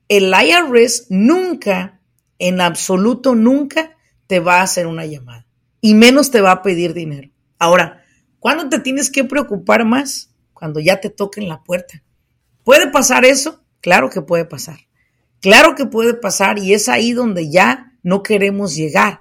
el 0.08 0.32
IRS 0.32 1.06
nunca, 1.10 2.00
en 2.38 2.60
absoluto 2.60 3.34
nunca, 3.34 3.96
te 4.28 4.38
va 4.38 4.60
a 4.60 4.62
hacer 4.62 4.86
una 4.86 5.04
llamada 5.04 5.48
y 5.80 5.94
menos 5.94 6.30
te 6.30 6.40
va 6.40 6.52
a 6.52 6.62
pedir 6.62 6.94
dinero. 6.94 7.30
Ahora, 7.58 8.04
¿cuándo 8.38 8.68
te 8.68 8.78
tienes 8.78 9.10
que 9.10 9.24
preocupar 9.24 9.84
más? 9.84 10.35
Cuando 10.56 10.80
ya 10.80 11.00
te 11.00 11.10
toquen 11.10 11.48
la 11.48 11.62
puerta. 11.62 12.02
¿Puede 12.64 12.90
pasar 12.90 13.26
eso? 13.26 13.62
Claro 13.80 14.08
que 14.08 14.22
puede 14.22 14.46
pasar. 14.46 14.78
Claro 15.40 15.74
que 15.74 15.84
puede 15.84 16.14
pasar 16.14 16.58
y 16.58 16.72
es 16.72 16.88
ahí 16.88 17.12
donde 17.12 17.50
ya 17.50 17.92
no 18.02 18.22
queremos 18.22 18.74
llegar. 18.74 19.20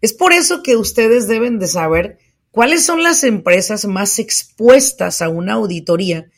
Es 0.00 0.14
por 0.14 0.32
eso 0.32 0.62
que 0.62 0.76
ustedes 0.76 1.28
deben 1.28 1.58
de 1.58 1.66
saber 1.66 2.18
cuáles 2.50 2.84
son 2.84 3.02
las 3.02 3.24
empresas 3.24 3.84
más 3.84 4.18
expuestas 4.18 5.20
a 5.20 5.28
una 5.28 5.52
auditoría 5.52 6.30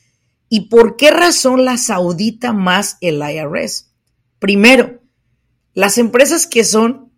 ¿Y 0.54 0.68
por 0.68 0.96
qué 0.96 1.10
razón 1.10 1.64
las 1.64 1.88
audita 1.88 2.52
más 2.52 2.98
el 3.00 3.22
IRS? 3.22 3.90
Primero, 4.38 5.00
las 5.72 5.96
empresas 5.96 6.46
que 6.46 6.62
son 6.62 7.10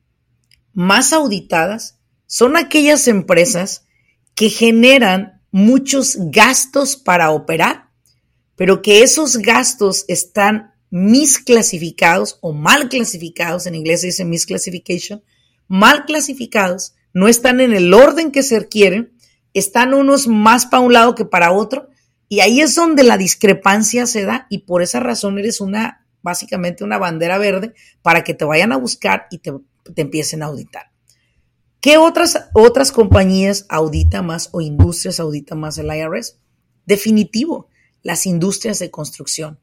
más 0.73 1.13
auditadas 1.13 1.99
son 2.27 2.57
aquellas 2.57 3.09
empresas 3.09 3.89
que 4.37 4.51
generan 4.51 5.34
muchos 5.55 6.19
gastos 6.33 6.97
para 6.97 7.31
operar, 7.31 7.89
pero 8.57 8.83
que 8.83 9.05
esos 9.05 9.37
gastos 9.37 10.05
están 10.09 10.75
misclasificados 10.91 12.39
o 12.41 12.53
mal 12.53 12.89
clasificados, 12.89 13.69
en 13.69 13.77
inglés 13.77 14.01
se 14.01 14.09
dice 14.09 14.25
misclassification, 14.25 15.23
mal 15.69 16.07
clasificados, 16.07 16.97
no 17.13 17.29
están 17.29 17.61
en 17.61 17.73
el 17.73 17.95
orden 17.95 18.33
que 18.33 18.43
se 18.43 18.59
requiere, 18.59 19.13
están 19.53 19.95
unos 19.95 20.27
más 20.27 20.67
para 20.67 20.83
un 20.83 20.93
lado 20.93 21.15
que 21.15 21.25
para 21.25 21.53
otro, 21.53 21.89
y 22.29 22.41
ahí 22.41 22.61
es 22.61 22.75
donde 22.75 23.05
la 23.05 23.17
discrepancia 23.17 24.09
se 24.09 24.25
da 24.25 24.49
y 24.51 24.59
por 24.59 24.83
esa 24.83 24.99
razón 24.99 25.39
eres 25.39 25.61
una, 25.61 26.05
básicamente 26.21 26.83
una 26.83 26.99
bandera 26.99 27.39
verde 27.39 27.75
para 28.03 28.25
que 28.25 28.35
te 28.35 28.45
vayan 28.45 28.73
a 28.73 28.77
buscar 28.77 29.29
y 29.31 29.39
te, 29.39 29.53
empiecen 29.95 30.43
a 30.43 30.47
auditar. 30.47 30.91
¿Qué 31.85 31.99
otras, 31.99 32.49
otras 32.55 32.93
compañías 32.93 33.67
audita 33.69 34.23
más 34.23 34.49
o 34.53 34.63
industrias 34.63 35.21
audita 35.21 35.55
más 35.55 35.77
el 35.77 35.95
IRS? 35.95 36.39
Definitivo, 36.87 37.69
las 38.03 38.25
industrias 38.25 38.79
de 38.79 38.91
construcción. 38.91 39.61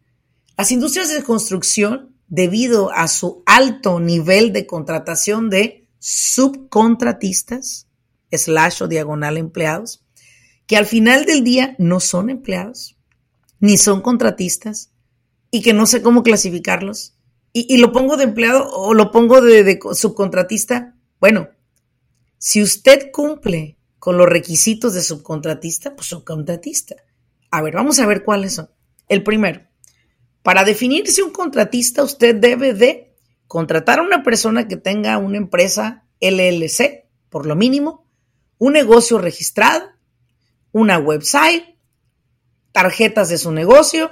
Las 0.55 0.71
industrias 0.71 1.11
de 1.11 1.23
construcción, 1.23 2.15
debido 2.27 2.91
a 2.91 3.07
su 3.07 3.41
alto 3.47 3.99
nivel 3.99 4.53
de 4.53 4.67
contratación 4.67 5.49
de 5.49 5.87
subcontratistas, 5.97 7.87
slash 8.31 8.83
o 8.83 8.87
diagonal 8.87 9.37
empleados, 9.37 10.05
que 10.67 10.77
al 10.77 10.85
final 10.85 11.25
del 11.25 11.43
día 11.43 11.75
no 11.79 11.99
son 11.99 12.29
empleados, 12.29 12.99
ni 13.59 13.79
son 13.79 14.01
contratistas, 14.01 14.91
y 15.49 15.63
que 15.63 15.73
no 15.73 15.87
sé 15.87 16.03
cómo 16.03 16.21
clasificarlos. 16.21 17.15
Y, 17.51 17.77
lo 17.77 17.91
pongo 17.91 18.15
de 18.15 18.25
empleado 18.25 18.69
o 18.71 18.93
lo 18.93 19.09
pongo 19.09 19.41
de, 19.41 19.63
de 19.63 19.79
subcontratista. 19.95 20.95
Bueno, 21.19 21.49
si 22.43 22.63
usted 22.63 23.11
cumple 23.11 23.77
con 23.99 24.17
los 24.17 24.27
requisitos 24.27 24.95
de 24.95 25.03
subcontratista, 25.03 25.95
pues 25.95 26.07
subcontratista. 26.07 26.95
A 27.51 27.61
ver, 27.61 27.75
vamos 27.75 27.99
a 27.99 28.07
ver 28.07 28.23
cuáles 28.23 28.55
son. 28.55 28.71
El 29.07 29.21
primero, 29.21 29.61
para 30.41 30.63
definirse 30.63 31.21
un 31.21 31.29
contratista, 31.29 32.01
usted 32.01 32.33
debe 32.33 32.73
de 32.73 33.15
contratar 33.45 33.99
a 33.99 34.01
una 34.01 34.23
persona 34.23 34.67
que 34.67 34.77
tenga 34.77 35.19
una 35.19 35.37
empresa 35.37 36.07
LLC, 36.19 37.05
por 37.29 37.45
lo 37.45 37.55
mínimo, 37.55 38.07
un 38.57 38.73
negocio 38.73 39.19
registrado 39.19 39.91
una 40.71 40.97
website, 40.97 41.75
tarjetas 42.71 43.29
de 43.29 43.37
su 43.37 43.51
negocio, 43.51 44.11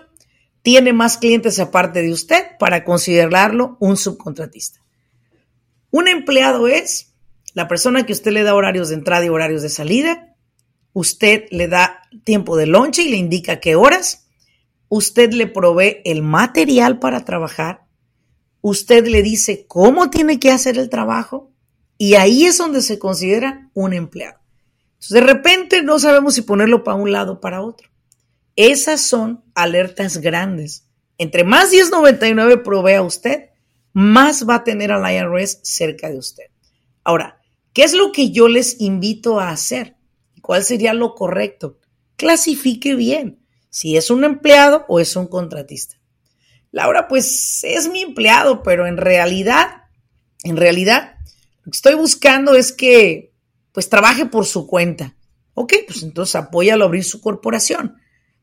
tiene 0.61 0.93
más 0.93 1.17
clientes 1.17 1.57
aparte 1.59 2.03
de 2.03 2.11
usted 2.11 2.57
para 2.59 2.83
considerarlo 2.83 3.77
un 3.79 3.97
subcontratista. 3.97 4.83
Un 5.89 6.07
empleado 6.07 6.67
es 6.67 7.08
la 7.53 7.67
persona 7.67 8.05
que 8.05 8.13
usted 8.13 8.31
le 8.31 8.43
da 8.43 8.55
horarios 8.55 8.89
de 8.89 8.95
entrada 8.95 9.25
y 9.25 9.29
horarios 9.29 9.61
de 9.61 9.69
salida, 9.69 10.35
usted 10.93 11.45
le 11.51 11.67
da 11.67 12.01
tiempo 12.23 12.57
de 12.57 12.67
lonche 12.67 13.03
y 13.03 13.09
le 13.09 13.17
indica 13.17 13.59
qué 13.59 13.75
horas, 13.75 14.27
usted 14.87 15.33
le 15.33 15.47
provee 15.47 16.01
el 16.05 16.21
material 16.21 16.99
para 16.99 17.25
trabajar, 17.25 17.85
usted 18.61 19.07
le 19.07 19.21
dice 19.21 19.65
cómo 19.67 20.09
tiene 20.09 20.39
que 20.39 20.51
hacer 20.51 20.77
el 20.77 20.89
trabajo 20.89 21.51
y 21.97 22.15
ahí 22.15 22.45
es 22.45 22.57
donde 22.57 22.81
se 22.81 22.99
considera 22.99 23.69
un 23.73 23.93
empleado 23.93 24.39
de 25.09 25.21
repente 25.21 25.81
no 25.81 25.97
sabemos 25.97 26.35
si 26.35 26.41
ponerlo 26.41 26.83
para 26.83 26.97
un 26.97 27.11
lado 27.11 27.33
o 27.33 27.39
para 27.39 27.61
otro. 27.61 27.89
Esas 28.55 29.01
son 29.01 29.43
alertas 29.55 30.17
grandes. 30.17 30.85
Entre 31.17 31.43
más 31.43 31.71
1099 31.71 32.57
provea 32.57 33.01
usted, 33.01 33.49
más 33.93 34.47
va 34.47 34.55
a 34.55 34.63
tener 34.63 34.91
al 34.91 35.11
IRS 35.11 35.61
cerca 35.63 36.09
de 36.09 36.17
usted. 36.17 36.45
Ahora, 37.03 37.38
¿qué 37.73 37.83
es 37.83 37.93
lo 37.93 38.11
que 38.11 38.31
yo 38.31 38.47
les 38.47 38.79
invito 38.79 39.39
a 39.39 39.49
hacer? 39.49 39.95
¿Cuál 40.41 40.63
sería 40.63 40.93
lo 40.93 41.15
correcto? 41.15 41.79
Clasifique 42.15 42.95
bien 42.95 43.39
si 43.69 43.97
es 43.97 44.09
un 44.09 44.23
empleado 44.23 44.85
o 44.87 44.99
es 44.99 45.15
un 45.15 45.27
contratista. 45.27 45.97
Laura, 46.71 47.07
pues 47.07 47.63
es 47.63 47.89
mi 47.89 48.01
empleado, 48.01 48.63
pero 48.63 48.87
en 48.87 48.97
realidad, 48.97 49.83
en 50.43 50.57
realidad, 50.57 51.15
lo 51.63 51.71
que 51.71 51.77
estoy 51.77 51.95
buscando 51.95 52.55
es 52.55 52.71
que 52.71 53.33
pues 53.71 53.89
trabaje 53.89 54.25
por 54.25 54.45
su 54.45 54.67
cuenta. 54.67 55.15
Ok, 55.53 55.73
pues 55.87 56.03
entonces 56.03 56.35
apóyalo 56.35 56.85
a 56.85 56.87
abrir 56.87 57.03
su 57.03 57.21
corporación, 57.21 57.97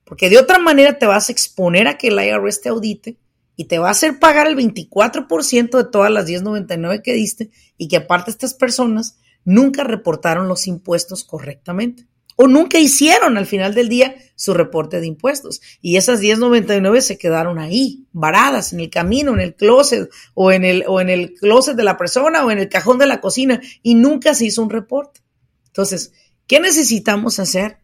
porque 0.04 0.28
de 0.28 0.38
otra 0.38 0.58
manera 0.58 0.98
te 0.98 1.06
vas 1.06 1.28
a 1.28 1.32
exponer 1.32 1.88
a 1.88 1.98
que 1.98 2.08
el 2.08 2.20
IRS 2.20 2.60
te 2.60 2.68
audite 2.68 3.18
y 3.56 3.64
te 3.64 3.78
va 3.78 3.88
a 3.88 3.92
hacer 3.92 4.18
pagar 4.18 4.46
el 4.46 4.56
24% 4.56 5.76
de 5.76 5.90
todas 5.90 6.10
las 6.10 6.26
1099 6.26 7.02
que 7.02 7.14
diste 7.14 7.50
y 7.76 7.88
que 7.88 7.96
aparte 7.96 8.30
estas 8.30 8.54
personas 8.54 9.18
nunca 9.44 9.82
reportaron 9.82 10.46
los 10.46 10.66
impuestos 10.66 11.24
correctamente 11.24 12.06
o 12.36 12.46
nunca 12.46 12.78
hicieron 12.78 13.38
al 13.38 13.46
final 13.46 13.74
del 13.74 13.88
día 13.88 14.14
su 14.36 14.52
reporte 14.52 15.00
de 15.00 15.06
impuestos. 15.06 15.62
Y 15.80 15.96
esas 15.96 16.20
1099 16.20 17.00
se 17.00 17.18
quedaron 17.18 17.58
ahí, 17.58 18.06
varadas 18.12 18.74
en 18.74 18.80
el 18.80 18.90
camino, 18.90 19.32
en 19.32 19.40
el 19.40 19.54
closet, 19.54 20.10
o 20.34 20.52
en 20.52 20.64
el, 20.64 20.84
o 20.86 21.00
en 21.00 21.08
el 21.08 21.32
closet 21.34 21.76
de 21.76 21.84
la 21.84 21.96
persona, 21.96 22.44
o 22.44 22.50
en 22.50 22.58
el 22.58 22.68
cajón 22.68 22.98
de 22.98 23.06
la 23.06 23.22
cocina, 23.22 23.60
y 23.82 23.94
nunca 23.94 24.34
se 24.34 24.44
hizo 24.44 24.62
un 24.62 24.70
reporte. 24.70 25.22
Entonces, 25.68 26.12
¿qué 26.46 26.60
necesitamos 26.60 27.38
hacer 27.38 27.78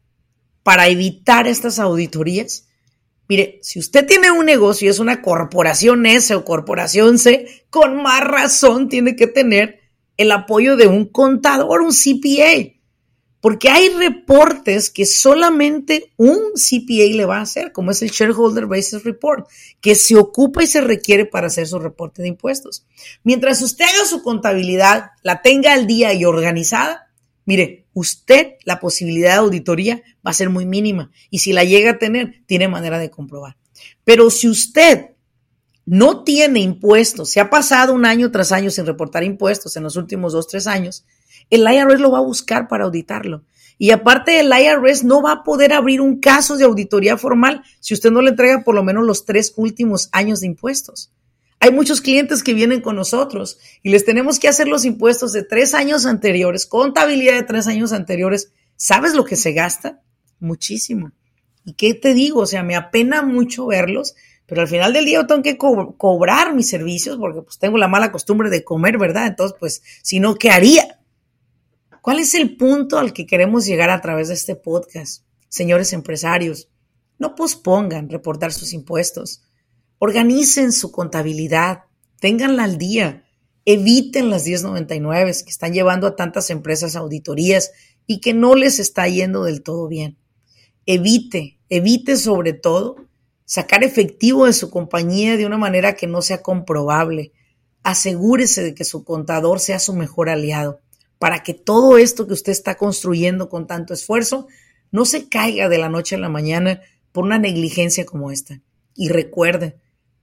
para 0.62 0.86
evitar 0.88 1.46
estas 1.46 1.78
auditorías? 1.78 2.68
Mire, 3.28 3.58
si 3.62 3.78
usted 3.78 4.06
tiene 4.06 4.30
un 4.30 4.46
negocio 4.46 4.90
es 4.90 4.98
una 4.98 5.22
corporación 5.22 6.06
S 6.06 6.34
o 6.34 6.44
corporación 6.44 7.18
C, 7.18 7.64
con 7.70 8.02
más 8.02 8.22
razón 8.22 8.88
tiene 8.88 9.16
que 9.16 9.26
tener 9.26 9.80
el 10.16 10.32
apoyo 10.32 10.76
de 10.76 10.86
un 10.86 11.06
contador, 11.06 11.82
un 11.82 11.92
CPA 11.92 12.82
porque 13.42 13.68
hay 13.68 13.88
reportes 13.88 14.88
que 14.88 15.04
solamente 15.04 16.12
un 16.16 16.38
CPA 16.54 17.16
le 17.16 17.24
va 17.24 17.38
a 17.38 17.42
hacer, 17.42 17.72
como 17.72 17.90
es 17.90 18.00
el 18.00 18.10
Shareholder 18.10 18.66
Basis 18.66 19.02
Report, 19.02 19.48
que 19.80 19.96
se 19.96 20.14
ocupa 20.14 20.62
y 20.62 20.68
se 20.68 20.80
requiere 20.80 21.26
para 21.26 21.48
hacer 21.48 21.66
su 21.66 21.80
reporte 21.80 22.22
de 22.22 22.28
impuestos. 22.28 22.86
Mientras 23.24 23.60
usted 23.60 23.84
haga 23.84 24.06
su 24.06 24.22
contabilidad, 24.22 25.10
la 25.24 25.42
tenga 25.42 25.72
al 25.72 25.88
día 25.88 26.14
y 26.14 26.24
organizada, 26.24 27.11
mire, 27.44 27.86
usted 27.92 28.54
la 28.64 28.80
posibilidad 28.80 29.32
de 29.32 29.38
auditoría 29.38 30.02
va 30.26 30.30
a 30.30 30.34
ser 30.34 30.50
muy 30.50 30.66
mínima 30.66 31.10
y 31.30 31.40
si 31.40 31.52
la 31.52 31.64
llega 31.64 31.92
a 31.92 31.98
tener, 31.98 32.42
tiene 32.46 32.68
manera 32.68 32.98
de 32.98 33.10
comprobar. 33.10 33.56
Pero 34.04 34.30
si 34.30 34.48
usted 34.48 35.10
no 35.84 36.22
tiene 36.22 36.60
impuestos, 36.60 37.30
se 37.30 37.40
ha 37.40 37.50
pasado 37.50 37.92
un 37.92 38.06
año 38.06 38.30
tras 38.30 38.52
año 38.52 38.70
sin 38.70 38.86
reportar 38.86 39.24
impuestos 39.24 39.76
en 39.76 39.82
los 39.82 39.96
últimos 39.96 40.32
dos, 40.32 40.46
tres 40.46 40.66
años, 40.66 41.04
el 41.50 41.62
IRS 41.62 42.00
lo 42.00 42.12
va 42.12 42.18
a 42.18 42.22
buscar 42.22 42.68
para 42.68 42.84
auditarlo. 42.84 43.44
Y 43.78 43.90
aparte 43.90 44.38
el 44.38 44.52
IRS 44.52 45.04
no 45.04 45.22
va 45.22 45.32
a 45.32 45.42
poder 45.42 45.72
abrir 45.72 46.00
un 46.00 46.20
caso 46.20 46.56
de 46.56 46.64
auditoría 46.64 47.16
formal 47.16 47.62
si 47.80 47.94
usted 47.94 48.12
no 48.12 48.22
le 48.22 48.30
entrega 48.30 48.62
por 48.62 48.74
lo 48.74 48.84
menos 48.84 49.04
los 49.04 49.24
tres 49.24 49.52
últimos 49.56 50.08
años 50.12 50.40
de 50.40 50.46
impuestos. 50.46 51.10
Hay 51.62 51.70
muchos 51.70 52.00
clientes 52.00 52.42
que 52.42 52.54
vienen 52.54 52.80
con 52.80 52.96
nosotros 52.96 53.60
y 53.84 53.90
les 53.90 54.04
tenemos 54.04 54.40
que 54.40 54.48
hacer 54.48 54.66
los 54.66 54.84
impuestos 54.84 55.32
de 55.32 55.44
tres 55.44 55.74
años 55.74 56.06
anteriores, 56.06 56.66
contabilidad 56.66 57.34
de 57.34 57.44
tres 57.44 57.68
años 57.68 57.92
anteriores. 57.92 58.52
¿Sabes 58.74 59.14
lo 59.14 59.24
que 59.24 59.36
se 59.36 59.52
gasta? 59.52 60.02
Muchísimo. 60.40 61.12
¿Y 61.64 61.74
qué 61.74 61.94
te 61.94 62.14
digo? 62.14 62.40
O 62.40 62.46
sea, 62.46 62.64
me 62.64 62.74
apena 62.74 63.22
mucho 63.22 63.66
verlos, 63.66 64.16
pero 64.44 64.62
al 64.62 64.66
final 64.66 64.92
del 64.92 65.04
día 65.04 65.20
yo 65.20 65.26
tengo 65.28 65.42
que 65.44 65.56
cobrar 65.56 66.52
mis 66.52 66.68
servicios 66.68 67.16
porque 67.16 67.42
pues 67.42 67.60
tengo 67.60 67.78
la 67.78 67.86
mala 67.86 68.10
costumbre 68.10 68.50
de 68.50 68.64
comer, 68.64 68.98
¿verdad? 68.98 69.28
Entonces, 69.28 69.56
pues, 69.60 69.84
si 70.02 70.18
no, 70.18 70.34
¿qué 70.34 70.50
haría? 70.50 70.98
¿Cuál 72.00 72.18
es 72.18 72.34
el 72.34 72.56
punto 72.56 72.98
al 72.98 73.12
que 73.12 73.24
queremos 73.24 73.66
llegar 73.66 73.90
a 73.90 74.00
través 74.00 74.26
de 74.26 74.34
este 74.34 74.56
podcast? 74.56 75.22
Señores 75.48 75.92
empresarios, 75.92 76.70
no 77.20 77.36
pospongan 77.36 78.10
reportar 78.10 78.52
sus 78.52 78.72
impuestos. 78.72 79.44
Organicen 80.04 80.72
su 80.72 80.90
contabilidad, 80.90 81.84
ténganla 82.18 82.64
al 82.64 82.76
día, 82.76 83.22
eviten 83.64 84.30
las 84.30 84.44
1099 84.44 85.30
que 85.44 85.50
están 85.50 85.74
llevando 85.74 86.08
a 86.08 86.16
tantas 86.16 86.50
empresas 86.50 86.96
auditorías 86.96 87.70
y 88.08 88.18
que 88.18 88.34
no 88.34 88.56
les 88.56 88.80
está 88.80 89.06
yendo 89.06 89.44
del 89.44 89.62
todo 89.62 89.86
bien. 89.86 90.18
Evite, 90.86 91.60
evite 91.68 92.16
sobre 92.16 92.52
todo 92.52 92.96
sacar 93.44 93.84
efectivo 93.84 94.46
de 94.46 94.54
su 94.54 94.70
compañía 94.70 95.36
de 95.36 95.46
una 95.46 95.56
manera 95.56 95.94
que 95.94 96.08
no 96.08 96.20
sea 96.20 96.42
comprobable. 96.42 97.30
Asegúrese 97.84 98.64
de 98.64 98.74
que 98.74 98.82
su 98.82 99.04
contador 99.04 99.60
sea 99.60 99.78
su 99.78 99.94
mejor 99.94 100.30
aliado 100.30 100.80
para 101.20 101.44
que 101.44 101.54
todo 101.54 101.96
esto 101.96 102.26
que 102.26 102.32
usted 102.32 102.50
está 102.50 102.74
construyendo 102.74 103.48
con 103.48 103.68
tanto 103.68 103.94
esfuerzo 103.94 104.48
no 104.90 105.04
se 105.04 105.28
caiga 105.28 105.68
de 105.68 105.78
la 105.78 105.88
noche 105.88 106.16
a 106.16 106.18
la 106.18 106.28
mañana 106.28 106.80
por 107.12 107.22
una 107.22 107.38
negligencia 107.38 108.04
como 108.04 108.32
esta. 108.32 108.60
Y 108.96 109.08
recuerde, 109.08 109.76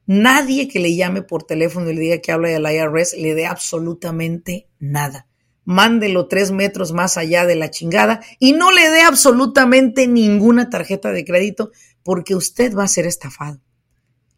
nadie 0.10 0.68
que 0.68 0.80
le 0.80 0.96
llame 0.96 1.22
por 1.22 1.44
teléfono 1.44 1.88
y 1.88 1.94
le 1.94 2.02
diga 2.02 2.18
que 2.18 2.32
habla 2.32 2.50
del 2.50 2.66
IRS 2.66 3.16
le 3.16 3.36
dé 3.36 3.46
absolutamente 3.46 4.68
nada. 4.80 5.28
Mándelo 5.66 6.28
tres 6.28 6.50
metros 6.50 6.94
más 6.94 7.16
allá 7.16 7.46
de 7.46 7.56
la 7.56 7.70
chingada 7.70 8.20
y 8.40 8.54
no 8.54 8.72
le 8.72 8.90
dé 8.90 9.02
absolutamente 9.02 10.08
ninguna 10.08 10.72
tarjeta 10.72 11.12
de 11.12 11.24
crédito 11.24 11.70
porque 12.02 12.34
usted 12.34 12.76
va 12.76 12.86
a 12.86 12.88
ser 12.88 13.06
estafado. 13.06 13.62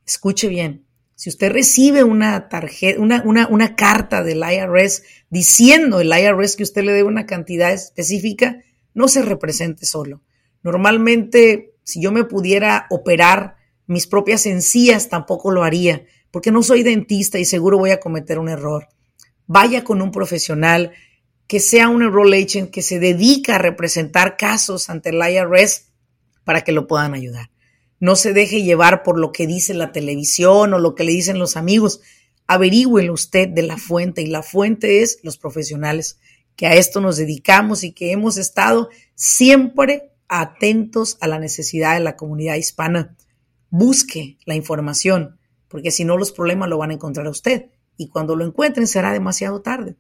Escuche 0.06 0.50
bien, 0.50 0.86
si 1.16 1.30
usted 1.30 1.54
recibe 1.54 2.04
una 2.04 2.50
tarjeta, 2.50 3.00
una, 3.00 3.24
una, 3.24 3.75
carta 3.78 4.24
del 4.24 4.44
IRS 4.44 5.04
diciendo 5.30 6.01
el 6.01 6.12
IRS 6.12 6.58
que 6.58 6.63
usted 6.63 6.84
le 6.84 6.92
debe 6.92 7.08
una 7.08 7.25
cantidad 7.25 7.72
específica, 7.72 8.62
no 8.94 9.08
se 9.08 9.22
represente 9.22 9.86
solo. 9.86 10.22
Normalmente, 10.63 11.75
si 11.84 12.01
yo 12.01 12.12
me 12.12 12.25
pudiera 12.25 12.88
operar 12.90 13.56
mis 13.88 14.07
propias 14.07 14.45
encías, 14.45 15.09
tampoco 15.09 15.51
lo 15.51 15.63
haría, 15.63 16.05
porque 16.31 16.51
no 16.51 16.63
soy 16.63 16.83
dentista 16.83 17.39
y 17.39 17.45
seguro 17.45 17.77
voy 17.77 17.91
a 17.91 18.00
cometer 18.00 18.39
un 18.39 18.50
error. 18.50 18.88
Vaya 19.47 19.83
con 19.83 20.01
un 20.01 20.11
profesional 20.11 20.93
que 21.47 21.59
sea 21.59 21.89
un 21.89 22.01
enroll 22.01 22.33
agent 22.33 22.71
que 22.71 22.81
se 22.81 23.00
dedica 23.00 23.55
a 23.55 23.59
representar 23.59 24.38
casos 24.38 24.89
ante 24.89 25.09
el 25.09 25.17
IRS 25.17 25.91
para 26.45 26.61
que 26.61 26.71
lo 26.71 26.88
puedan 26.88 27.13
ayudar. 27.13 27.51
No 28.00 28.15
se 28.15 28.33
deje 28.33 28.63
llevar 28.63 29.03
por 29.03 29.19
lo 29.19 29.31
que 29.31 29.47
dice 29.47 29.73
la 29.73 29.91
televisión 29.91 30.73
o 30.73 30.79
lo 30.79 30.95
que 30.95 31.03
le 31.03 31.11
dicen 31.11 31.38
los 31.38 31.57
amigos. 31.57 32.01
Averígüelo 32.47 33.13
usted 33.13 33.50
de 33.50 33.63
la 33.63 33.77
fuente 33.77 34.21
y 34.21 34.27
la 34.27 34.41
fuente 34.41 35.01
es 35.01 35.19
los 35.23 35.38
profesionales 35.38 36.19
que 36.55 36.67
a 36.67 36.75
esto 36.75 37.01
nos 37.01 37.17
dedicamos 37.17 37.83
y 37.83 37.91
que 37.91 38.11
hemos 38.11 38.37
estado 38.37 38.89
siempre 39.15 40.11
atentos 40.27 41.17
a 41.20 41.27
la 41.27 41.37
necesidad 41.37 41.96
de 41.96 42.00
la 42.00 42.15
comunidad 42.15 42.55
hispana. 42.55 43.15
Busque 43.72 44.38
la 44.46 44.55
información, 44.55 45.40
porque 45.70 45.92
si 45.92 46.03
no 46.03 46.18
los 46.18 46.34
problemas 46.34 46.68
lo 46.68 46.77
van 46.77 46.92
a 46.92 46.96
encontrar 46.96 47.25
a 47.25 47.31
usted 47.31 47.68
y 47.96 48.10
cuando 48.10 48.36
lo 48.36 48.46
encuentren 48.46 48.86
será 48.86 49.14
demasiado 49.14 49.62
tarde. 49.62 49.96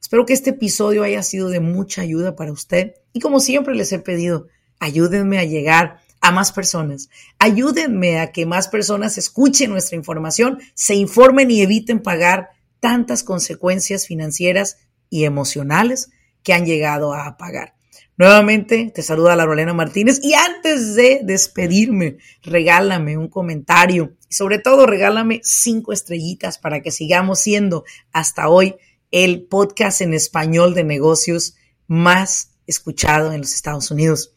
Espero 0.00 0.26
que 0.26 0.32
este 0.32 0.50
episodio 0.50 1.04
haya 1.04 1.22
sido 1.22 1.48
de 1.48 1.60
mucha 1.60 2.02
ayuda 2.02 2.34
para 2.34 2.50
usted 2.50 2.96
y 3.12 3.20
como 3.20 3.38
siempre 3.38 3.76
les 3.76 3.92
he 3.92 4.00
pedido, 4.00 4.48
ayúdenme 4.80 5.38
a 5.38 5.44
llegar 5.44 6.00
a 6.20 6.32
más 6.32 6.50
personas. 6.50 7.10
Ayúdenme 7.38 8.18
a 8.18 8.32
que 8.32 8.44
más 8.44 8.66
personas 8.66 9.16
escuchen 9.16 9.70
nuestra 9.70 9.96
información, 9.96 10.58
se 10.74 10.96
informen 10.96 11.48
y 11.52 11.62
eviten 11.62 12.02
pagar 12.02 12.50
tantas 12.80 13.22
consecuencias 13.22 14.08
financieras 14.08 14.78
y 15.10 15.26
emocionales 15.26 16.10
que 16.42 16.54
han 16.54 16.66
llegado 16.66 17.14
a 17.14 17.36
pagar. 17.36 17.74
Nuevamente 18.22 18.92
te 18.94 19.02
saluda 19.02 19.34
Laurelena 19.34 19.74
Martínez 19.74 20.20
y 20.22 20.34
antes 20.34 20.94
de 20.94 21.22
despedirme, 21.24 22.18
regálame 22.44 23.18
un 23.18 23.26
comentario 23.26 24.12
y 24.30 24.34
sobre 24.34 24.60
todo 24.60 24.86
regálame 24.86 25.40
cinco 25.42 25.92
estrellitas 25.92 26.56
para 26.56 26.82
que 26.82 26.92
sigamos 26.92 27.40
siendo 27.40 27.82
hasta 28.12 28.48
hoy 28.48 28.76
el 29.10 29.42
podcast 29.48 30.02
en 30.02 30.14
español 30.14 30.72
de 30.74 30.84
negocios 30.84 31.56
más 31.88 32.52
escuchado 32.68 33.32
en 33.32 33.40
los 33.40 33.54
Estados 33.54 33.90
Unidos. 33.90 34.32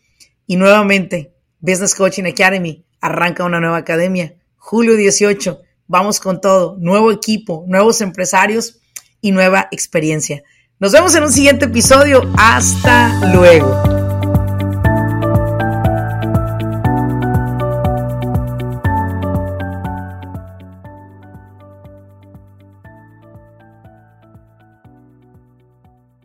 Y 0.48 0.56
nuevamente 0.56 1.36
Business 1.60 1.94
Coaching 1.94 2.24
Academy 2.24 2.88
arranca 3.02 3.46
una 3.46 3.60
nueva 3.60 3.78
academia. 3.78 4.34
Julio 4.56 4.96
18, 4.96 5.62
vamos 5.86 6.20
con 6.20 6.42
todo. 6.42 6.76
Nuevo 6.80 7.12
equipo, 7.12 7.66
nuevos 7.68 8.02
empresarios 8.02 8.82
y 9.22 9.30
nueva 9.30 9.68
experiencia. 9.70 10.42
Nos 10.78 10.92
vemos 10.92 11.16
en 11.16 11.24
un 11.24 11.32
siguiente 11.32 11.66
episodio. 11.66 12.30
Hasta 12.38 13.32
luego. 13.34 13.95